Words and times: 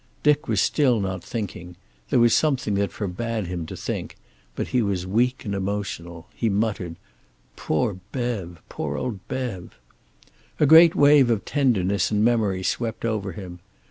Dick 0.23 0.47
was 0.47 0.59
still 0.59 0.99
not 0.99 1.23
thinking 1.23 1.75
there 2.09 2.17
was 2.19 2.35
something 2.35 2.73
that 2.73 2.91
forbade 2.91 3.45
him 3.45 3.67
to 3.67 3.77
think 3.77 4.17
but 4.55 4.69
he 4.69 4.81
was 4.81 5.05
weak 5.05 5.45
and 5.45 5.53
emotional. 5.53 6.27
He 6.33 6.49
muttered: 6.49 6.95
"Poor 7.55 7.99
Bev! 8.11 8.63
Poor 8.67 8.97
old 8.97 9.19
Bev!" 9.27 9.75
A 10.59 10.65
great 10.65 10.95
wave 10.95 11.29
of 11.29 11.45
tenderness 11.45 12.09
and 12.09 12.25
memory 12.25 12.63
swept 12.63 13.05
over 13.05 13.33
him. 13.33 13.59